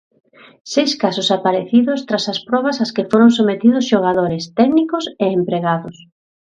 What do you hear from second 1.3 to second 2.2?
aparecidos